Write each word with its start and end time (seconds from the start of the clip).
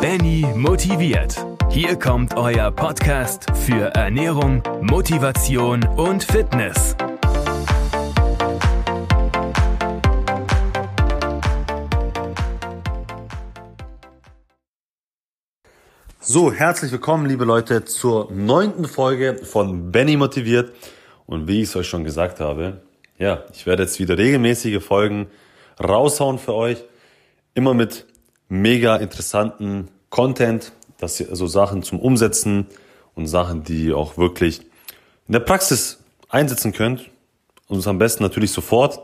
Benny 0.00 0.46
motiviert. 0.54 1.44
Hier 1.70 1.98
kommt 1.98 2.36
euer 2.36 2.70
Podcast 2.70 3.46
für 3.66 3.86
Ernährung, 3.96 4.62
Motivation 4.80 5.84
und 5.96 6.22
Fitness. 6.22 6.94
So, 16.20 16.52
herzlich 16.52 16.92
willkommen, 16.92 17.26
liebe 17.26 17.44
Leute, 17.44 17.84
zur 17.84 18.30
neunten 18.30 18.84
Folge 18.84 19.34
von 19.42 19.90
Benny 19.90 20.16
motiviert. 20.16 20.72
Und 21.26 21.48
wie 21.48 21.62
ich 21.62 21.70
es 21.70 21.76
euch 21.76 21.88
schon 21.88 22.04
gesagt 22.04 22.38
habe, 22.38 22.82
ja, 23.18 23.42
ich 23.52 23.66
werde 23.66 23.82
jetzt 23.82 23.98
wieder 23.98 24.16
regelmäßige 24.16 24.80
Folgen 24.80 25.26
raushauen 25.82 26.38
für 26.38 26.54
euch. 26.54 26.84
Immer 27.54 27.74
mit 27.74 28.06
mega 28.48 28.96
interessanten 28.96 29.88
Content, 30.10 30.72
dass 30.98 31.20
ihr 31.20 31.28
also 31.30 31.46
Sachen 31.46 31.82
zum 31.82 32.00
Umsetzen 32.00 32.66
und 33.14 33.26
Sachen, 33.26 33.64
die 33.64 33.86
ihr 33.86 33.96
auch 33.96 34.16
wirklich 34.16 34.60
in 35.26 35.32
der 35.32 35.40
Praxis 35.40 35.98
einsetzen 36.28 36.72
könnt. 36.72 37.10
Und 37.68 37.86
am 37.86 37.98
besten 37.98 38.22
natürlich 38.22 38.52
sofort. 38.52 39.00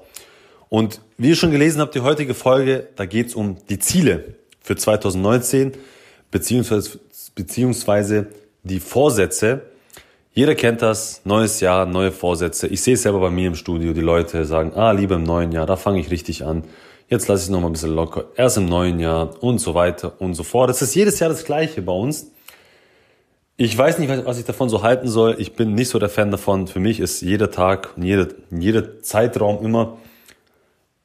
Und 0.70 1.00
wie 1.18 1.28
ihr 1.30 1.36
schon 1.36 1.50
gelesen 1.50 1.80
habt, 1.80 1.94
die 1.94 2.00
heutige 2.00 2.34
Folge, 2.34 2.88
da 2.96 3.04
geht 3.04 3.28
es 3.28 3.34
um 3.34 3.58
die 3.68 3.78
Ziele 3.78 4.36
für 4.60 4.74
2019, 4.76 5.72
beziehungsweise, 6.30 6.98
beziehungsweise 7.34 8.28
die 8.62 8.80
Vorsätze. 8.80 9.62
Jeder 10.32 10.54
kennt 10.54 10.82
das, 10.82 11.20
neues 11.24 11.60
Jahr, 11.60 11.84
neue 11.86 12.10
Vorsätze. 12.10 12.66
Ich 12.66 12.80
sehe 12.80 12.94
es 12.94 13.02
selber 13.02 13.20
bei 13.20 13.30
mir 13.30 13.48
im 13.48 13.54
Studio, 13.54 13.92
die 13.92 14.00
Leute 14.00 14.46
sagen, 14.46 14.72
ah, 14.74 14.90
lieber 14.92 15.16
im 15.16 15.22
neuen 15.22 15.52
Jahr, 15.52 15.66
da 15.66 15.76
fange 15.76 16.00
ich 16.00 16.10
richtig 16.10 16.44
an 16.44 16.64
jetzt 17.08 17.28
lasse 17.28 17.42
ich 17.42 17.44
es 17.46 17.50
nochmal 17.50 17.70
ein 17.70 17.74
bisschen 17.74 17.94
locker, 17.94 18.26
erst 18.36 18.56
im 18.56 18.66
neuen 18.66 19.00
Jahr 19.00 19.42
und 19.42 19.58
so 19.58 19.74
weiter 19.74 20.20
und 20.20 20.34
so 20.34 20.42
fort. 20.42 20.70
Es 20.70 20.82
ist 20.82 20.94
jedes 20.94 21.18
Jahr 21.20 21.30
das 21.30 21.44
Gleiche 21.44 21.82
bei 21.82 21.92
uns. 21.92 22.30
Ich 23.56 23.76
weiß 23.76 23.98
nicht, 23.98 24.10
was 24.24 24.38
ich 24.38 24.44
davon 24.44 24.68
so 24.68 24.82
halten 24.82 25.06
soll. 25.06 25.36
Ich 25.38 25.54
bin 25.54 25.74
nicht 25.74 25.88
so 25.88 26.00
der 26.00 26.08
Fan 26.08 26.32
davon. 26.32 26.66
Für 26.66 26.80
mich 26.80 26.98
ist 26.98 27.20
jeder 27.20 27.52
Tag 27.52 27.96
und 27.96 28.02
jeder, 28.02 28.28
jeder 28.50 29.00
Zeitraum 29.00 29.64
immer 29.64 29.98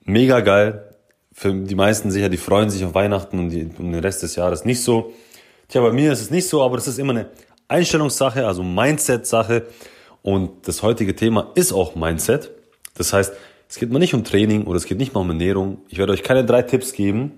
mega 0.03 0.39
geil. 0.39 0.95
Für 1.31 1.53
die 1.53 1.75
meisten 1.75 2.09
sicher, 2.09 2.27
die 2.27 2.37
freuen 2.37 2.71
sich 2.71 2.83
auf 2.83 2.95
Weihnachten 2.95 3.37
und, 3.37 3.49
die, 3.51 3.69
und 3.77 3.91
den 3.91 3.99
Rest 3.99 4.23
des 4.23 4.35
Jahres 4.35 4.65
nicht 4.65 4.81
so. 4.81 5.13
Tja, 5.67 5.81
bei 5.81 5.91
mir 5.91 6.11
ist 6.11 6.21
es 6.21 6.31
nicht 6.31 6.49
so, 6.49 6.63
aber 6.63 6.77
das 6.77 6.87
ist 6.87 6.97
immer 6.97 7.13
eine 7.13 7.27
Einstellungssache, 7.67 8.47
also 8.47 8.63
Mindset-Sache. 8.63 9.67
Und 10.23 10.67
das 10.67 10.81
heutige 10.81 11.15
Thema 11.15 11.51
ist 11.53 11.71
auch 11.71 11.95
Mindset. 11.95 12.49
Das 12.97 13.13
heißt, 13.13 13.31
es 13.69 13.77
geht 13.77 13.91
mal 13.91 13.99
nicht 13.99 14.15
um 14.15 14.23
Training 14.23 14.65
oder 14.65 14.77
es 14.77 14.85
geht 14.85 14.97
nicht 14.97 15.13
mal 15.13 15.21
um 15.21 15.29
Ernährung. 15.29 15.77
Ich 15.89 15.99
werde 15.99 16.11
euch 16.11 16.23
keine 16.23 16.43
drei 16.43 16.63
Tipps 16.63 16.91
geben, 16.91 17.33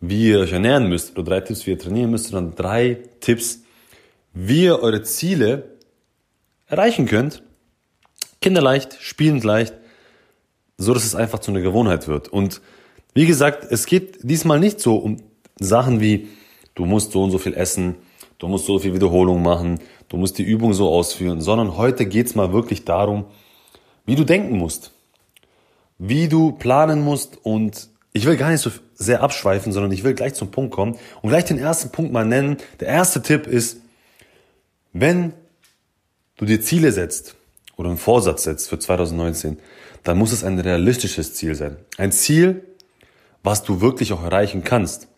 wie 0.00 0.30
ihr 0.30 0.40
euch 0.40 0.52
ernähren 0.52 0.88
müsst 0.88 1.12
oder 1.12 1.24
drei 1.24 1.40
Tipps, 1.42 1.66
wie 1.66 1.72
ihr 1.72 1.78
trainieren 1.78 2.10
müsst, 2.10 2.28
sondern 2.28 2.54
drei 2.56 3.02
Tipps, 3.20 3.62
wie 4.32 4.64
ihr 4.64 4.82
eure 4.82 5.02
Ziele 5.02 5.76
erreichen 6.66 7.04
könnt. 7.04 7.42
Kinderleicht, 8.40 8.96
spielend 9.00 9.44
leicht, 9.44 9.74
so 10.78 10.94
dass 10.94 11.04
es 11.04 11.14
einfach 11.14 11.40
zu 11.40 11.50
einer 11.50 11.60
Gewohnheit 11.60 12.08
wird. 12.08 12.28
Und 12.28 12.62
wie 13.12 13.26
gesagt, 13.26 13.66
es 13.70 13.84
geht 13.84 14.20
diesmal 14.22 14.58
nicht 14.58 14.80
so 14.80 14.96
um 14.96 15.18
Sachen 15.60 16.00
wie, 16.00 16.28
du 16.74 16.86
musst 16.86 17.12
so 17.12 17.22
und 17.22 17.32
so 17.32 17.38
viel 17.38 17.52
essen, 17.52 17.96
du 18.38 18.48
musst 18.48 18.64
so 18.64 18.78
viel 18.78 18.94
Wiederholung 18.94 19.42
machen, 19.42 19.80
du 20.08 20.16
musst 20.16 20.38
die 20.38 20.44
Übung 20.44 20.72
so 20.72 20.88
ausführen, 20.88 21.42
sondern 21.42 21.76
heute 21.76 22.06
geht's 22.06 22.34
mal 22.34 22.54
wirklich 22.54 22.86
darum, 22.86 23.26
wie 24.06 24.14
du 24.14 24.24
denken 24.24 24.56
musst 24.56 24.92
wie 25.98 26.28
du 26.28 26.52
planen 26.52 27.02
musst 27.02 27.38
und 27.44 27.88
ich 28.12 28.24
will 28.24 28.36
gar 28.36 28.50
nicht 28.50 28.60
so 28.60 28.70
sehr 28.94 29.22
abschweifen, 29.22 29.72
sondern 29.72 29.92
ich 29.92 30.04
will 30.04 30.14
gleich 30.14 30.34
zum 30.34 30.50
Punkt 30.50 30.72
kommen 30.72 30.96
und 31.22 31.30
gleich 31.30 31.44
den 31.44 31.58
ersten 31.58 31.90
Punkt 31.90 32.12
mal 32.12 32.24
nennen. 32.24 32.56
Der 32.80 32.88
erste 32.88 33.22
Tipp 33.22 33.46
ist, 33.46 33.80
wenn 34.92 35.32
du 36.36 36.44
dir 36.44 36.60
Ziele 36.60 36.92
setzt 36.92 37.36
oder 37.76 37.90
einen 37.90 37.98
Vorsatz 37.98 38.44
setzt 38.44 38.68
für 38.68 38.78
2019, 38.78 39.58
dann 40.04 40.18
muss 40.18 40.32
es 40.32 40.44
ein 40.44 40.58
realistisches 40.58 41.34
Ziel 41.34 41.54
sein. 41.54 41.76
Ein 41.96 42.12
Ziel, 42.12 42.64
was 43.42 43.62
du 43.62 43.80
wirklich 43.80 44.12
auch 44.12 44.22
erreichen 44.22 44.64
kannst. 44.64 45.08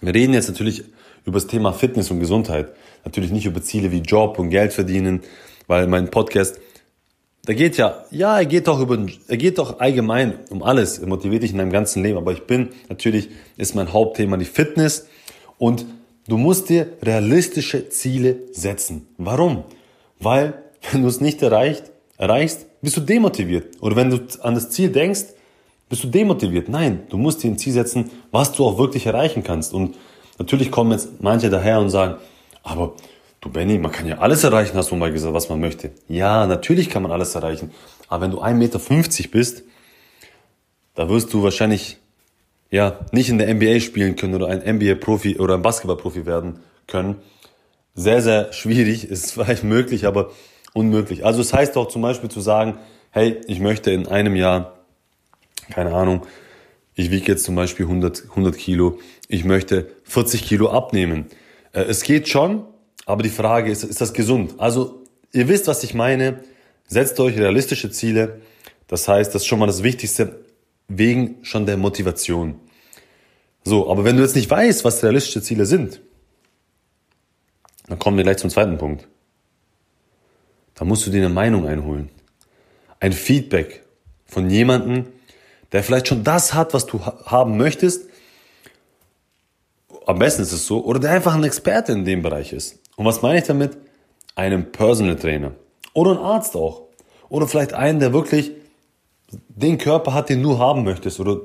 Wir 0.00 0.14
reden 0.14 0.34
jetzt 0.34 0.48
natürlich 0.48 0.84
über 1.24 1.38
das 1.38 1.46
Thema 1.46 1.72
Fitness 1.72 2.10
und 2.10 2.20
Gesundheit. 2.20 2.72
Natürlich 3.04 3.30
nicht 3.30 3.46
über 3.46 3.62
Ziele 3.62 3.92
wie 3.92 4.00
Job 4.00 4.38
und 4.38 4.50
Geld 4.50 4.72
verdienen, 4.72 5.22
weil 5.66 5.86
mein 5.86 6.10
Podcast 6.10 6.60
da 7.48 7.54
geht 7.54 7.78
ja, 7.78 8.04
ja, 8.10 8.36
er 8.36 8.44
geht 8.44 8.68
doch 8.68 8.78
über, 8.78 8.98
er 9.26 9.36
geht 9.38 9.56
doch 9.56 9.80
allgemein 9.80 10.34
um 10.50 10.62
alles. 10.62 10.98
Er 10.98 11.06
motiviert 11.06 11.42
dich 11.42 11.52
in 11.52 11.56
deinem 11.56 11.72
ganzen 11.72 12.02
Leben. 12.02 12.18
Aber 12.18 12.30
ich 12.32 12.42
bin, 12.42 12.68
natürlich 12.90 13.30
ist 13.56 13.74
mein 13.74 13.90
Hauptthema 13.90 14.36
die 14.36 14.44
Fitness. 14.44 15.08
Und 15.56 15.86
du 16.28 16.36
musst 16.36 16.68
dir 16.68 16.88
realistische 17.00 17.88
Ziele 17.88 18.36
setzen. 18.52 19.06
Warum? 19.16 19.64
Weil, 20.20 20.62
wenn 20.92 21.00
du 21.00 21.08
es 21.08 21.22
nicht 21.22 21.40
erreicht, 21.40 21.84
erreichst, 22.18 22.66
bist 22.82 22.98
du 22.98 23.00
demotiviert. 23.00 23.80
Oder 23.80 23.96
wenn 23.96 24.10
du 24.10 24.20
an 24.42 24.54
das 24.54 24.68
Ziel 24.68 24.90
denkst, 24.90 25.28
bist 25.88 26.04
du 26.04 26.08
demotiviert. 26.08 26.68
Nein, 26.68 27.04
du 27.08 27.16
musst 27.16 27.42
dir 27.42 27.50
ein 27.50 27.56
Ziel 27.56 27.72
setzen, 27.72 28.10
was 28.30 28.52
du 28.52 28.66
auch 28.66 28.76
wirklich 28.76 29.06
erreichen 29.06 29.42
kannst. 29.42 29.72
Und 29.72 29.94
natürlich 30.38 30.70
kommen 30.70 30.92
jetzt 30.92 31.22
manche 31.22 31.48
daher 31.48 31.80
und 31.80 31.88
sagen, 31.88 32.16
aber 32.62 32.92
Du 33.40 33.50
Benny, 33.50 33.78
man 33.78 33.92
kann 33.92 34.06
ja 34.06 34.18
alles 34.18 34.42
erreichen, 34.42 34.76
hast 34.76 34.90
du 34.90 34.96
mal 34.96 35.12
gesagt, 35.12 35.32
was 35.32 35.48
man 35.48 35.60
möchte. 35.60 35.92
Ja, 36.08 36.46
natürlich 36.46 36.90
kann 36.90 37.02
man 37.02 37.12
alles 37.12 37.34
erreichen. 37.34 37.70
Aber 38.08 38.22
wenn 38.22 38.30
du 38.32 38.42
1,50 38.42 38.54
Meter 38.54 38.80
bist, 39.30 39.62
da 40.94 41.08
wirst 41.08 41.32
du 41.32 41.44
wahrscheinlich 41.44 41.98
ja 42.70 42.98
nicht 43.12 43.28
in 43.28 43.38
der 43.38 43.54
NBA 43.54 43.78
spielen 43.80 44.16
können 44.16 44.34
oder 44.34 44.48
ein 44.48 44.60
NBA-Profi 44.60 45.38
oder 45.38 45.54
ein 45.54 45.62
Basketball-Profi 45.62 46.26
werden 46.26 46.58
können. 46.88 47.16
Sehr, 47.94 48.22
sehr 48.22 48.52
schwierig, 48.52 49.08
ist 49.08 49.32
vielleicht 49.34 49.62
möglich, 49.62 50.06
aber 50.06 50.32
unmöglich. 50.74 51.24
Also 51.24 51.40
es 51.40 51.52
heißt 51.52 51.76
doch 51.76 51.86
zum 51.86 52.02
Beispiel 52.02 52.30
zu 52.30 52.40
sagen, 52.40 52.78
hey, 53.10 53.40
ich 53.46 53.60
möchte 53.60 53.92
in 53.92 54.08
einem 54.08 54.34
Jahr, 54.34 54.78
keine 55.70 55.94
Ahnung, 55.94 56.26
ich 56.94 57.12
wiege 57.12 57.30
jetzt 57.30 57.44
zum 57.44 57.54
Beispiel 57.54 57.86
100, 57.86 58.24
100 58.30 58.56
Kilo, 58.56 58.98
ich 59.28 59.44
möchte 59.44 59.88
40 60.02 60.44
Kilo 60.44 60.70
abnehmen. 60.70 61.26
Äh, 61.72 61.82
es 61.82 62.02
geht 62.02 62.28
schon, 62.28 62.64
aber 63.08 63.22
die 63.22 63.30
Frage 63.30 63.70
ist, 63.70 63.84
ist 63.84 64.02
das 64.02 64.12
gesund? 64.12 64.56
Also, 64.58 65.02
ihr 65.32 65.48
wisst, 65.48 65.66
was 65.66 65.82
ich 65.82 65.94
meine. 65.94 66.44
Setzt 66.86 67.18
euch 67.20 67.38
realistische 67.38 67.90
Ziele. 67.90 68.42
Das 68.86 69.08
heißt, 69.08 69.34
das 69.34 69.42
ist 69.42 69.46
schon 69.46 69.58
mal 69.58 69.66
das 69.66 69.82
Wichtigste 69.82 70.44
wegen 70.88 71.36
schon 71.42 71.64
der 71.64 71.78
Motivation. 71.78 72.60
So, 73.64 73.90
aber 73.90 74.04
wenn 74.04 74.16
du 74.16 74.22
jetzt 74.22 74.36
nicht 74.36 74.50
weißt, 74.50 74.84
was 74.84 75.02
realistische 75.02 75.40
Ziele 75.40 75.64
sind, 75.64 76.02
dann 77.86 77.98
kommen 77.98 78.18
wir 78.18 78.24
gleich 78.24 78.36
zum 78.36 78.50
zweiten 78.50 78.76
Punkt. 78.76 79.08
Da 80.74 80.84
musst 80.84 81.06
du 81.06 81.10
dir 81.10 81.24
eine 81.24 81.30
Meinung 81.30 81.66
einholen. 81.66 82.10
Ein 83.00 83.14
Feedback 83.14 83.84
von 84.26 84.50
jemandem, 84.50 85.06
der 85.72 85.82
vielleicht 85.82 86.08
schon 86.08 86.24
das 86.24 86.52
hat, 86.52 86.74
was 86.74 86.84
du 86.84 87.00
haben 87.00 87.56
möchtest. 87.56 88.10
Am 90.06 90.18
besten 90.18 90.42
ist 90.42 90.52
es 90.52 90.66
so. 90.66 90.84
Oder 90.84 91.00
der 91.00 91.12
einfach 91.12 91.34
ein 91.34 91.44
Experte 91.44 91.92
in 91.92 92.04
dem 92.04 92.20
Bereich 92.20 92.52
ist. 92.52 92.80
Und 92.98 93.04
was 93.04 93.22
meine 93.22 93.38
ich 93.38 93.44
damit? 93.44 93.78
Einen 94.34 94.72
Personal 94.72 95.14
Trainer. 95.14 95.52
Oder 95.94 96.10
einen 96.10 96.20
Arzt 96.20 96.56
auch. 96.56 96.82
Oder 97.28 97.46
vielleicht 97.46 97.72
einen, 97.72 98.00
der 98.00 98.12
wirklich 98.12 98.50
den 99.30 99.78
Körper 99.78 100.12
hat, 100.14 100.28
den 100.28 100.42
du 100.42 100.58
haben 100.58 100.82
möchtest. 100.82 101.20
Oder, 101.20 101.42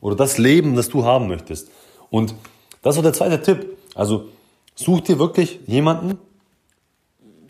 oder 0.00 0.16
das 0.16 0.38
Leben, 0.38 0.74
das 0.76 0.88
du 0.88 1.04
haben 1.04 1.28
möchtest. 1.28 1.70
Und 2.08 2.34
das 2.80 2.96
auch 2.96 3.02
der 3.02 3.12
zweite 3.12 3.42
Tipp. 3.42 3.76
Also 3.94 4.28
such 4.74 5.02
dir 5.02 5.18
wirklich 5.18 5.60
jemanden, 5.66 6.18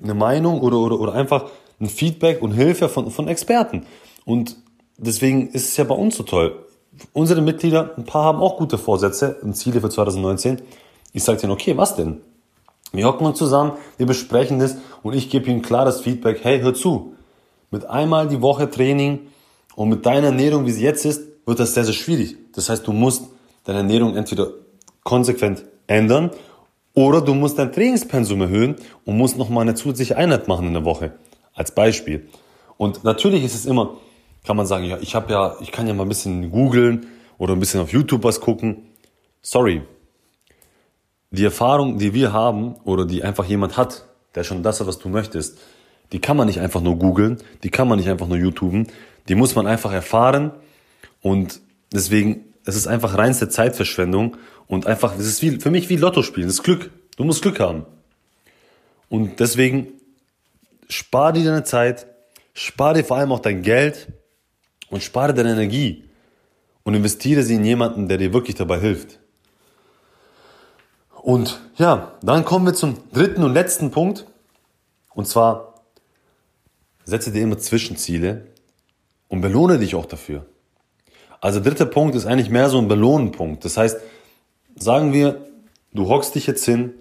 eine 0.03 0.15
Meinung 0.15 0.61
oder, 0.61 0.79
oder, 0.79 0.99
oder 0.99 1.13
einfach 1.13 1.49
ein 1.81 1.89
Feedback 1.89 2.43
und 2.43 2.51
Hilfe 2.51 2.89
von, 2.89 3.09
von 3.13 3.29
Experten. 3.29 3.87
Und 4.25 4.57
deswegen 4.99 5.51
ist 5.51 5.69
es 5.69 5.77
ja 5.77 5.85
bei 5.85 5.95
uns 5.95 6.17
so 6.17 6.25
toll. 6.25 6.67
Unsere 7.13 7.41
Mitglieder, 7.41 7.95
ein 7.97 8.05
paar 8.05 8.25
haben 8.25 8.39
auch 8.39 8.59
gute 8.59 8.79
Vorsätze 8.79 9.37
und 9.43 9.55
Ziele 9.55 9.81
für 9.81 9.91
2019. 9.91 10.61
Ich 11.13 11.23
sage 11.23 11.39
denen, 11.39 11.53
okay, 11.53 11.77
was 11.77 11.95
denn? 11.95 12.21
Wir 12.95 13.07
hocken 13.07 13.27
uns 13.27 13.39
zusammen, 13.39 13.73
wir 13.97 14.07
besprechen 14.07 14.61
das 14.61 14.77
und 15.03 15.15
ich 15.15 15.29
gebe 15.29 15.51
ihnen 15.51 15.63
klares 15.63 16.01
Feedback. 16.01 16.41
Hey, 16.43 16.61
hör 16.61 16.75
zu. 16.75 17.15
Mit 17.71 17.87
einmal 17.87 18.29
die 18.29 18.41
Woche 18.41 18.71
Training 18.71 19.27
und 19.75 19.89
mit 19.89 20.07
deiner 20.07 20.29
Ernährung, 20.29 20.65
wie 20.65 20.71
sie 20.71 20.85
jetzt 20.85 21.05
ist, 21.05 21.23
wird 21.45 21.59
das 21.59 21.75
sehr, 21.75 21.85
sehr 21.85 21.93
schwierig. 21.93 22.37
Das 22.55 22.69
heißt, 22.69 22.87
du 22.87 22.93
musst 22.93 23.25
deine 23.65 23.79
Ernährung 23.79 24.17
entweder 24.17 24.49
konsequent 25.03 25.65
ändern 25.89 26.31
oder 26.95 27.21
du 27.21 27.35
musst 27.35 27.59
dein 27.59 27.73
Trainingspensum 27.73 28.41
erhöhen 28.43 28.77
und 29.05 29.19
musst 29.19 29.37
nochmal 29.37 29.63
eine 29.63 29.75
zusätzliche 29.75 30.17
Einheit 30.17 30.47
machen 30.47 30.69
in 30.69 30.75
der 30.75 30.85
Woche. 30.85 31.15
Als 31.53 31.73
Beispiel. 31.73 32.29
Und 32.77 33.03
natürlich 33.03 33.45
ist 33.45 33.57
es 33.57 33.67
immer, 33.67 33.95
kann 34.45 34.57
man 34.57 34.67
sagen, 34.67 34.85
ja, 34.85 34.99
ich 35.01 35.17
habe 35.17 35.33
ja, 35.33 35.57
ich 35.61 35.73
kann 35.73 35.89
ja 35.89 35.95
mal 35.95 36.05
ein 36.05 36.09
bisschen 36.09 36.51
googeln 36.53 37.09
oder 37.39 37.55
ein 37.55 37.61
bisschen 37.61 37.81
auf 37.81 37.93
YouTube 37.93 38.23
was 38.23 38.41
gucken. 38.41 38.87
Sorry, 39.43 39.83
die 41.35 41.45
Erfahrung, 41.45 41.99
die 41.99 42.15
wir 42.15 42.33
haben 42.33 42.75
oder 42.85 43.05
die 43.07 43.23
einfach 43.23 43.45
jemand 43.45 43.77
hat, 43.77 44.07
der 44.35 44.45
schon 44.45 44.63
das 44.63 44.81
hat, 44.81 44.87
was 44.87 44.99
du 44.99 45.09
möchtest, 45.09 45.59
die 46.13 46.21
kann 46.21 46.37
man 46.37 46.47
nicht 46.47 46.61
einfach 46.61 46.81
nur 46.81 46.97
googeln, 46.97 47.39
die 47.63 47.71
kann 47.71 47.89
man 47.89 47.99
nicht 47.99 48.09
einfach 48.09 48.27
nur 48.27 48.39
YouTuben, 48.39 48.89
die 49.29 49.35
muss 49.35 49.55
man 49.55 49.67
einfach 49.67 49.93
erfahren 49.93 50.53
und 51.21 51.61
deswegen 51.93 52.45
es 52.65 52.77
ist 52.77 52.87
einfach 52.87 53.17
reinste 53.17 53.49
Zeitverschwendung 53.49 54.37
und 54.67 54.87
einfach, 54.87 55.19
es 55.19 55.27
ist 55.27 55.43
wie, 55.43 55.61
für 55.61 55.71
mich 55.71 55.89
wie 55.91 55.97
Lotto 55.97 56.23
spielen, 56.23 56.49
es 56.49 56.55
ist 56.55 56.63
Glück. 56.63 56.91
Du 57.17 57.25
musst 57.25 57.43
Glück 57.43 57.61
haben. 57.61 57.85
Und 59.09 59.39
deswegen 59.41 59.89
spar 60.89 61.33
dir 61.33 61.45
deine 61.45 61.65
Zeit, 61.65 62.07
spar 62.55 62.95
dir 62.95 63.05
vor 63.05 63.19
allem 63.19 63.33
auch 63.33 63.41
dein 63.41 63.63
Geld 63.63 64.09
und 64.89 65.03
spare 65.03 65.35
deine 65.35 65.53
Energie 65.53 66.05
und 66.83 66.95
investiere 66.95 67.43
sie 67.43 67.55
in 67.55 67.65
jemanden, 67.65 68.09
der 68.09 68.19
dir 68.19 68.33
wirklich 68.33 68.57
dabei 68.57 68.81
hilft. 68.81 69.21
Und 71.25 71.59
ja, 71.79 72.13
dann 72.21 72.45
kommen 72.45 72.67
wir 72.67 72.75
zum 72.75 72.99
dritten 73.15 73.43
und 73.45 73.55
letzten 73.55 73.91
Punkt. 73.91 74.27
Und 75.15 75.27
zwar 75.27 75.73
setze 77.07 77.33
dir 77.33 77.41
immer 77.41 77.57
Zwischenziele 77.57 78.47
und 79.29 79.41
belohne 79.41 79.79
dich 79.79 79.95
auch 79.95 80.05
dafür. 80.05 80.45
Also 81.41 81.61
dritter 81.61 81.87
Punkt 81.87 82.15
ist 82.15 82.27
eigentlich 82.27 82.51
mehr 82.51 82.69
so 82.69 82.77
ein 82.77 82.89
Belohnenpunkt. 82.89 83.65
Das 83.65 83.79
heißt, 83.79 83.97
sagen 84.77 85.15
wir, 85.15 85.47
du 85.95 86.11
hockst 86.11 86.35
dich 86.35 86.47
jetzt 86.47 86.67
hin 86.67 86.93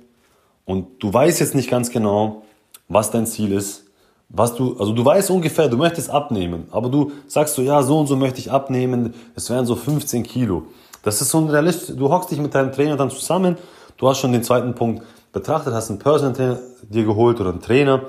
und 0.63 1.03
du 1.03 1.13
weißt 1.13 1.41
jetzt 1.41 1.53
nicht 1.53 1.69
ganz 1.69 1.89
genau, 1.89 2.43
was 2.87 3.11
dein 3.11 3.27
Ziel 3.27 3.51
ist, 3.51 3.83
was 4.29 4.55
du, 4.55 4.77
also 4.79 4.93
du 4.93 5.03
weißt 5.03 5.31
ungefähr, 5.31 5.67
du 5.67 5.75
möchtest 5.75 6.09
abnehmen, 6.09 6.67
aber 6.71 6.87
du 6.87 7.11
sagst 7.27 7.55
so, 7.55 7.61
ja, 7.61 7.83
so 7.83 7.99
und 7.99 8.07
so 8.07 8.15
möchte 8.15 8.39
ich 8.39 8.49
abnehmen, 8.49 9.15
es 9.35 9.49
wären 9.49 9.65
so 9.65 9.75
15 9.75 10.23
Kilo. 10.23 10.67
Das 11.03 11.21
ist 11.21 11.29
so 11.29 11.39
ein 11.39 11.49
Realist, 11.49 11.89
du 11.99 12.09
hockst 12.09 12.31
dich 12.31 12.39
mit 12.39 12.55
deinem 12.55 12.71
Trainer 12.71 12.95
dann 12.95 13.09
zusammen, 13.09 13.57
du 13.97 14.07
hast 14.07 14.19
schon 14.19 14.31
den 14.31 14.43
zweiten 14.43 14.75
Punkt 14.75 15.03
betrachtet, 15.31 15.73
hast 15.73 15.89
einen 15.89 15.99
Personal 15.99 16.33
Trainer 16.33 16.59
dir 16.83 17.05
geholt 17.05 17.39
oder 17.39 17.49
einen 17.49 17.61
Trainer 17.61 18.03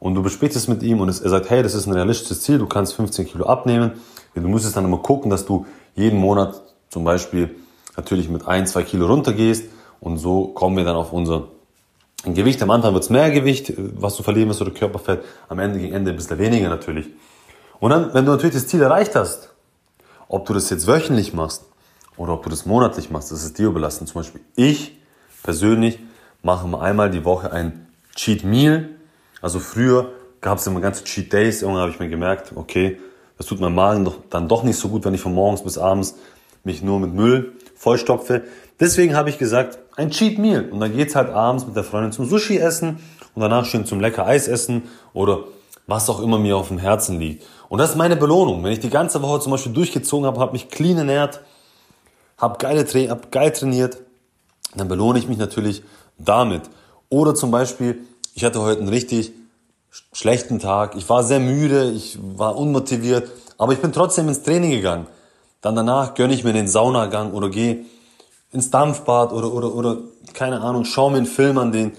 und 0.00 0.14
du 0.14 0.22
besprichst 0.22 0.56
es 0.56 0.68
mit 0.68 0.82
ihm 0.82 1.00
und 1.00 1.08
er 1.08 1.28
sagt, 1.28 1.50
hey, 1.50 1.62
das 1.62 1.74
ist 1.74 1.86
ein 1.86 1.92
realistisches 1.92 2.42
Ziel, 2.42 2.58
du 2.58 2.66
kannst 2.66 2.94
15 2.94 3.26
Kilo 3.26 3.46
abnehmen. 3.46 3.92
Du 4.34 4.46
musst 4.48 4.76
dann 4.76 4.84
immer 4.84 4.98
gucken, 4.98 5.30
dass 5.30 5.46
du 5.46 5.66
jeden 5.94 6.20
Monat 6.20 6.62
zum 6.90 7.02
Beispiel 7.02 7.56
natürlich 7.96 8.28
mit 8.28 8.46
ein, 8.46 8.66
zwei 8.66 8.84
Kilo 8.84 9.06
runtergehst 9.06 9.64
und 10.00 10.18
so 10.18 10.48
kommen 10.48 10.76
wir 10.76 10.84
dann 10.84 10.94
auf 10.94 11.12
unser 11.12 11.48
Gewicht. 12.24 12.62
Am 12.62 12.70
Anfang 12.70 12.94
wird 12.94 13.02
es 13.02 13.10
mehr 13.10 13.30
Gewicht, 13.30 13.72
was 13.76 14.16
du 14.16 14.22
verlieren 14.22 14.48
wirst 14.48 14.62
oder 14.62 14.70
Körperfett, 14.70 15.24
am 15.48 15.58
Ende 15.58 15.80
gegen 15.80 15.92
Ende 15.92 16.12
ein 16.12 16.16
bisschen 16.16 16.38
weniger 16.38 16.68
natürlich. 16.68 17.06
Und 17.80 17.90
dann, 17.90 18.14
wenn 18.14 18.24
du 18.24 18.32
natürlich 18.32 18.54
das 18.54 18.68
Ziel 18.68 18.82
erreicht 18.82 19.16
hast, 19.16 19.50
ob 20.28 20.46
du 20.46 20.54
das 20.54 20.70
jetzt 20.70 20.86
wöchentlich 20.86 21.32
machst 21.34 21.64
oder 22.18 22.34
ob 22.34 22.42
du 22.42 22.50
das 22.50 22.66
monatlich 22.66 23.10
machst, 23.10 23.32
das 23.32 23.44
ist 23.44 23.58
dir 23.58 23.68
überlassen. 23.68 24.06
Zum 24.06 24.20
Beispiel 24.20 24.42
ich 24.56 24.98
persönlich 25.42 25.98
mache 26.42 26.68
mal 26.68 26.80
einmal 26.80 27.10
die 27.10 27.24
Woche 27.24 27.52
ein 27.52 27.86
Cheat 28.14 28.44
Meal 28.44 28.90
also 29.40 29.60
früher 29.60 30.12
gab 30.40 30.58
es 30.58 30.66
immer 30.66 30.80
ganze 30.80 31.04
Cheat 31.04 31.32
Days. 31.32 31.62
Irgendwann 31.62 31.82
habe 31.82 31.92
ich 31.92 32.00
mir 32.00 32.08
gemerkt, 32.08 32.52
okay, 32.54 32.98
das 33.36 33.46
tut 33.46 33.60
meinem 33.60 33.74
Magen 33.74 34.04
doch, 34.04 34.16
dann 34.30 34.48
doch 34.48 34.62
nicht 34.62 34.76
so 34.76 34.88
gut, 34.88 35.04
wenn 35.04 35.14
ich 35.14 35.20
von 35.20 35.34
morgens 35.34 35.62
bis 35.62 35.78
abends 35.78 36.16
mich 36.64 36.82
nur 36.82 36.98
mit 36.98 37.14
Müll 37.14 37.52
vollstopfe. 37.76 38.42
Deswegen 38.80 39.14
habe 39.14 39.30
ich 39.30 39.38
gesagt, 39.38 39.78
ein 39.96 40.10
Cheat 40.10 40.38
Meal. 40.38 40.68
Und 40.70 40.80
dann 40.80 40.94
geht's 40.94 41.14
halt 41.14 41.30
abends 41.30 41.66
mit 41.66 41.76
der 41.76 41.84
Freundin 41.84 42.12
zum 42.12 42.26
Sushi 42.26 42.58
essen 42.58 42.98
und 43.34 43.42
danach 43.42 43.64
schön 43.64 43.86
zum 43.86 44.00
lecker 44.00 44.26
Eis 44.26 44.48
essen 44.48 44.84
oder 45.12 45.44
was 45.86 46.10
auch 46.10 46.20
immer 46.20 46.38
mir 46.38 46.56
auf 46.56 46.68
dem 46.68 46.78
Herzen 46.78 47.18
liegt. 47.18 47.44
Und 47.68 47.78
das 47.78 47.90
ist 47.90 47.96
meine 47.96 48.16
Belohnung. 48.16 48.62
Wenn 48.62 48.72
ich 48.72 48.80
die 48.80 48.90
ganze 48.90 49.22
Woche 49.22 49.40
zum 49.40 49.52
Beispiel 49.52 49.72
durchgezogen 49.72 50.26
habe, 50.26 50.40
habe 50.40 50.52
mich 50.52 50.68
clean 50.68 50.98
ernährt, 50.98 51.40
habe 52.38 52.58
geile 52.58 52.86
Tra 52.86 53.00
hab 53.10 53.30
geil 53.32 53.52
trainiert, 53.52 53.98
dann 54.74 54.88
belohne 54.88 55.18
ich 55.18 55.28
mich 55.28 55.38
natürlich 55.38 55.82
damit. 56.18 56.62
Oder 57.08 57.34
zum 57.34 57.50
Beispiel, 57.50 58.00
ich 58.34 58.44
hatte 58.44 58.60
heute 58.60 58.80
einen 58.80 58.88
richtig 58.88 59.32
schlechten 60.12 60.58
Tag. 60.58 60.94
Ich 60.96 61.08
war 61.08 61.24
sehr 61.24 61.40
müde, 61.40 61.90
ich 61.90 62.18
war 62.20 62.56
unmotiviert, 62.56 63.30
aber 63.56 63.72
ich 63.72 63.80
bin 63.80 63.92
trotzdem 63.92 64.28
ins 64.28 64.42
Training 64.42 64.70
gegangen. 64.70 65.06
Dann 65.60 65.74
danach 65.74 66.14
gönne 66.14 66.34
ich 66.34 66.44
mir 66.44 66.52
den 66.52 66.68
Saunagang 66.68 67.32
oder 67.32 67.48
gehe 67.48 67.84
ins 68.52 68.70
Dampfbad 68.70 69.32
oder, 69.32 69.52
oder, 69.52 69.74
oder, 69.74 69.98
keine 70.32 70.60
Ahnung, 70.60 70.84
schaue 70.84 71.10
mir 71.10 71.18
einen 71.18 71.26
Film 71.26 71.58
an, 71.58 71.72
den, 71.72 71.92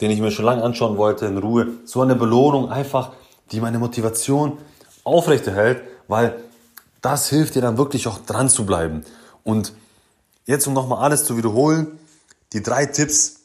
den 0.00 0.10
ich 0.10 0.20
mir 0.20 0.30
schon 0.30 0.44
lange 0.44 0.62
anschauen 0.62 0.96
wollte, 0.96 1.26
in 1.26 1.38
Ruhe. 1.38 1.68
So 1.84 2.00
eine 2.00 2.16
Belohnung 2.16 2.70
einfach, 2.70 3.12
die 3.52 3.60
meine 3.60 3.78
Motivation 3.78 4.58
aufrechterhält, 5.04 5.82
weil 6.08 6.34
das 7.00 7.28
hilft 7.28 7.54
dir 7.54 7.62
dann 7.62 7.78
wirklich 7.78 8.08
auch 8.08 8.18
dran 8.18 8.48
zu 8.48 8.66
bleiben. 8.66 9.04
Und 9.44 9.72
jetzt, 10.46 10.66
um 10.66 10.74
nochmal 10.74 11.02
alles 11.04 11.24
zu 11.24 11.36
wiederholen, 11.36 11.98
die 12.52 12.62
drei 12.62 12.86
Tipps, 12.86 13.40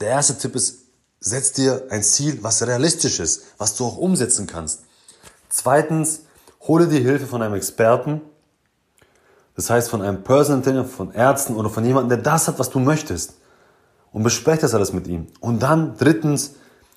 der 0.00 0.08
erste 0.08 0.38
Tipp 0.38 0.54
ist, 0.56 0.78
setz 1.20 1.52
dir 1.52 1.86
ein 1.90 2.02
Ziel, 2.02 2.42
was 2.42 2.66
realistisch 2.66 3.20
ist, 3.20 3.44
was 3.58 3.76
du 3.76 3.84
auch 3.84 3.98
umsetzen 3.98 4.46
kannst. 4.46 4.80
Zweitens, 5.50 6.22
hole 6.62 6.88
dir 6.88 7.00
Hilfe 7.00 7.26
von 7.26 7.42
einem 7.42 7.54
Experten. 7.54 8.22
Das 9.56 9.68
heißt 9.68 9.90
von 9.90 10.00
einem 10.00 10.22
Personal 10.22 10.62
Trainer, 10.62 10.84
von 10.86 11.12
Ärzten 11.12 11.56
oder 11.56 11.68
von 11.68 11.84
jemandem, 11.84 12.08
der 12.10 12.32
das 12.32 12.48
hat, 12.48 12.58
was 12.58 12.70
du 12.70 12.78
möchtest. 12.78 13.34
Und 14.12 14.22
bespreche 14.22 14.62
das 14.62 14.74
alles 14.74 14.92
mit 14.92 15.06
ihm. 15.06 15.26
Und 15.40 15.62
dann 15.62 15.96
drittens, 15.98 16.54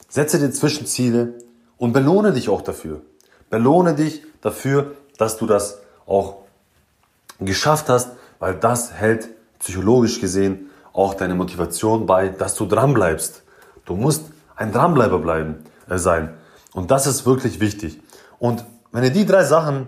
setze 0.08 0.40
dir 0.40 0.52
Zwischenziele 0.52 1.40
und 1.78 1.92
belohne 1.92 2.32
dich 2.32 2.50
auch 2.50 2.62
dafür. 2.62 3.02
Belohne 3.50 3.94
dich 3.94 4.24
dafür, 4.42 4.96
dass 5.18 5.38
du 5.38 5.46
das 5.46 5.80
auch 6.06 6.43
geschafft 7.46 7.90
hast, 7.90 8.12
weil 8.40 8.56
das 8.56 8.94
hält 8.94 9.30
psychologisch 9.60 10.20
gesehen 10.20 10.70
auch 10.94 11.16
deine 11.16 11.36
Motivation 11.36 12.06
bei, 12.06 12.30
dass 12.30 12.56
du 12.56 12.66
dran 12.66 12.94
bleibst. 12.94 13.44
Du 13.86 13.96
musst 13.96 14.26
ein 14.56 14.72
Dranbleiber 14.72 15.20
bleiben, 15.20 15.64
äh, 15.90 15.98
sein. 15.98 16.34
Und 16.74 16.92
das 16.92 17.08
ist 17.08 17.26
wirklich 17.26 17.60
wichtig. 17.60 18.02
Und 18.40 18.64
wenn 18.92 19.04
ihr 19.04 19.10
die 19.10 19.26
drei 19.26 19.44
Sachen 19.44 19.88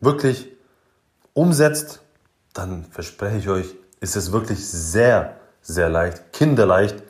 wirklich 0.00 0.48
umsetzt, 1.32 2.00
dann 2.52 2.84
verspreche 2.84 3.38
ich 3.38 3.48
euch, 3.48 3.74
ist 4.00 4.16
es 4.16 4.32
wirklich 4.32 4.64
sehr, 4.66 5.36
sehr 5.60 5.88
leicht, 5.88 6.32
kinderleicht, 6.32 7.02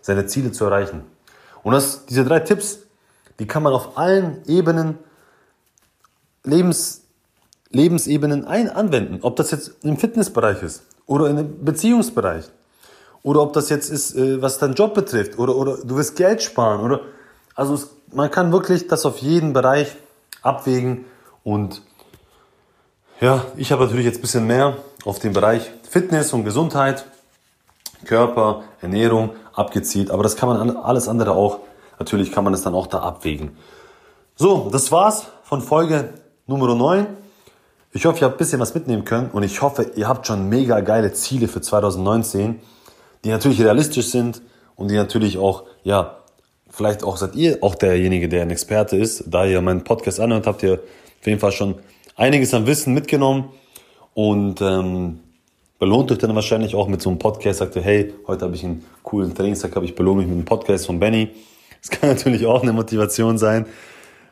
seine 0.00 0.26
Ziele 0.26 0.52
zu 0.52 0.64
erreichen. 0.64 1.04
Und 1.62 1.72
das, 1.72 2.06
diese 2.06 2.24
drei 2.24 2.40
Tipps, 2.40 2.80
die 3.38 3.46
kann 3.46 3.62
man 3.62 3.72
auf 3.72 3.96
allen 3.96 4.44
Ebenen, 4.46 4.98
Lebens, 6.44 6.99
Lebensebenen 7.70 8.44
ein 8.44 8.68
anwenden. 8.68 9.20
Ob 9.22 9.36
das 9.36 9.50
jetzt 9.50 9.72
im 9.82 9.96
Fitnessbereich 9.96 10.62
ist, 10.62 10.82
oder 11.06 11.26
einem 11.26 11.64
Beziehungsbereich. 11.64 12.44
Oder 13.22 13.42
ob 13.42 13.52
das 13.52 13.68
jetzt 13.68 13.90
ist, 13.90 14.14
äh, 14.14 14.40
was 14.40 14.58
deinen 14.58 14.74
Job 14.74 14.94
betrifft. 14.94 15.38
Oder, 15.38 15.56
oder 15.56 15.76
du 15.76 15.96
willst 15.96 16.16
Geld 16.16 16.40
sparen. 16.40 16.80
Oder, 16.80 17.00
also 17.54 17.74
es, 17.74 17.90
man 18.12 18.30
kann 18.30 18.52
wirklich 18.52 18.86
das 18.86 19.04
auf 19.04 19.18
jeden 19.18 19.52
Bereich 19.52 19.96
abwägen. 20.42 21.04
Und 21.42 21.82
ja, 23.20 23.44
ich 23.56 23.72
habe 23.72 23.84
natürlich 23.84 24.06
jetzt 24.06 24.18
ein 24.18 24.22
bisschen 24.22 24.46
mehr 24.46 24.76
auf 25.04 25.18
den 25.18 25.32
Bereich 25.32 25.70
Fitness 25.88 26.32
und 26.32 26.44
Gesundheit, 26.44 27.04
Körper, 28.04 28.62
Ernährung 28.80 29.30
abgezielt. 29.52 30.10
Aber 30.10 30.22
das 30.22 30.36
kann 30.36 30.48
man 30.48 30.76
alles 30.76 31.08
andere 31.08 31.32
auch, 31.32 31.58
natürlich 31.98 32.30
kann 32.30 32.44
man 32.44 32.54
es 32.54 32.62
dann 32.62 32.74
auch 32.74 32.86
da 32.86 33.00
abwägen. 33.00 33.56
So, 34.36 34.70
das 34.70 34.92
war's 34.92 35.26
von 35.42 35.60
Folge 35.60 36.14
Nummer 36.46 36.72
9. 36.74 37.06
Ich 37.92 38.06
hoffe, 38.06 38.20
ihr 38.20 38.26
habt 38.26 38.36
ein 38.36 38.38
bisschen 38.38 38.60
was 38.60 38.74
mitnehmen 38.74 39.04
können 39.04 39.30
und 39.30 39.42
ich 39.42 39.62
hoffe, 39.62 39.90
ihr 39.96 40.06
habt 40.06 40.24
schon 40.26 40.48
mega 40.48 40.80
geile 40.80 41.12
Ziele 41.12 41.48
für 41.48 41.60
2019, 41.60 42.60
die 43.24 43.30
natürlich 43.30 43.60
realistisch 43.60 44.06
sind 44.06 44.42
und 44.76 44.92
die 44.92 44.94
natürlich 44.94 45.38
auch, 45.38 45.64
ja, 45.82 46.18
vielleicht 46.68 47.02
auch 47.02 47.16
seid 47.16 47.34
ihr 47.34 47.58
auch 47.62 47.74
derjenige, 47.74 48.28
der 48.28 48.42
ein 48.42 48.50
Experte 48.50 48.96
ist. 48.96 49.24
Da 49.26 49.44
ihr 49.44 49.60
meinen 49.60 49.82
Podcast 49.82 50.20
anhört, 50.20 50.46
habt 50.46 50.62
ihr 50.62 50.74
auf 50.74 51.26
jeden 51.26 51.40
Fall 51.40 51.50
schon 51.50 51.74
einiges 52.14 52.54
an 52.54 52.66
Wissen 52.66 52.94
mitgenommen 52.94 53.50
und 54.14 54.60
ähm, 54.60 55.18
belohnt 55.80 56.12
euch 56.12 56.18
dann 56.18 56.32
wahrscheinlich 56.36 56.76
auch 56.76 56.86
mit 56.86 57.02
so 57.02 57.10
einem 57.10 57.18
Podcast. 57.18 57.58
Sagt 57.58 57.74
ihr, 57.74 57.82
hey, 57.82 58.14
heute 58.28 58.44
habe 58.44 58.54
ich 58.54 58.62
einen 58.62 58.84
coolen 59.02 59.34
Trainingstag, 59.34 59.74
habe 59.74 59.84
ich 59.84 59.96
belohnt 59.96 60.18
mich 60.18 60.28
mit 60.28 60.36
einem 60.36 60.44
Podcast 60.44 60.86
von 60.86 61.00
Benny. 61.00 61.30
Das 61.80 61.90
kann 61.90 62.10
natürlich 62.14 62.46
auch 62.46 62.62
eine 62.62 62.72
Motivation 62.72 63.36
sein. 63.36 63.66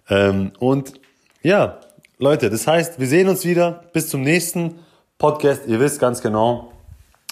Ähm, 0.09 0.53
und 0.61 0.93
ja, 1.43 1.81
Leute, 2.21 2.51
das 2.51 2.67
heißt, 2.67 2.99
wir 2.99 3.07
sehen 3.07 3.29
uns 3.29 3.45
wieder. 3.45 3.85
Bis 3.93 4.09
zum 4.09 4.23
nächsten 4.23 4.81
Podcast. 5.19 5.63
Ihr 5.69 5.79
wisst 5.79 6.01
ganz 6.01 6.21
genau, 6.21 6.73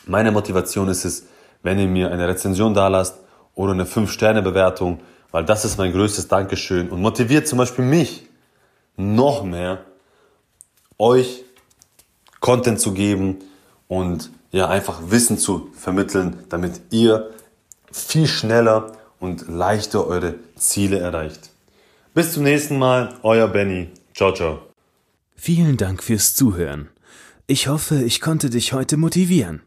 meine 0.06 0.30
Motivation 0.30 0.88
ist 0.88 1.04
es, 1.04 1.26
wenn 1.64 1.80
ihr 1.80 1.88
mir 1.88 2.12
eine 2.12 2.28
Rezension 2.28 2.72
da 2.72 2.86
lasst 2.86 3.16
oder 3.56 3.72
eine 3.72 3.84
5-Sterne-Bewertung, 3.84 5.00
weil 5.32 5.44
das 5.44 5.64
ist 5.64 5.76
mein 5.76 5.90
größtes 5.90 6.28
Dankeschön 6.28 6.88
und 6.90 7.02
motiviert 7.02 7.48
zum 7.48 7.58
Beispiel 7.58 7.84
mich 7.84 8.28
noch 8.96 9.42
mehr, 9.42 9.84
euch 10.98 11.42
Content 12.38 12.80
zu 12.80 12.92
geben 12.94 13.38
und 13.88 14.30
ja, 14.52 14.68
einfach 14.68 15.00
Wissen 15.10 15.36
zu 15.36 15.68
vermitteln, 15.76 16.44
damit 16.48 16.80
ihr 16.90 17.30
viel 17.90 18.28
schneller 18.28 18.92
und 19.18 19.48
leichter 19.48 20.06
eure 20.06 20.36
Ziele 20.54 21.00
erreicht. 21.00 21.50
Bis 22.14 22.34
zum 22.34 22.44
nächsten 22.44 22.78
Mal, 22.78 23.14
euer 23.24 23.48
Benny. 23.48 23.90
Ciao, 24.14 24.32
ciao. 24.32 24.60
Vielen 25.36 25.76
Dank 25.76 26.02
fürs 26.02 26.34
Zuhören. 26.34 26.88
Ich 27.46 27.68
hoffe, 27.68 28.02
ich 28.02 28.20
konnte 28.20 28.50
dich 28.50 28.72
heute 28.72 28.96
motivieren. 28.96 29.62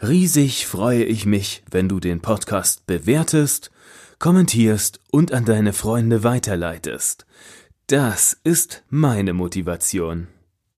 Riesig 0.00 0.66
freue 0.66 1.02
ich 1.04 1.26
mich, 1.26 1.64
wenn 1.70 1.88
du 1.88 1.98
den 1.98 2.20
Podcast 2.20 2.86
bewertest, 2.86 3.70
kommentierst 4.18 5.00
und 5.10 5.32
an 5.32 5.44
deine 5.44 5.72
Freunde 5.72 6.22
weiterleitest. 6.22 7.26
Das 7.88 8.36
ist 8.44 8.84
meine 8.90 9.32
Motivation. 9.32 10.28